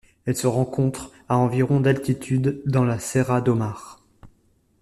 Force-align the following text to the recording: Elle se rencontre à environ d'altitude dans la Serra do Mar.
Elle 0.25 0.35
se 0.35 0.47
rencontre 0.47 1.11
à 1.29 1.37
environ 1.37 1.79
d'altitude 1.79 2.63
dans 2.65 2.83
la 2.83 2.97
Serra 2.97 3.39
do 3.39 3.53
Mar. 3.53 4.01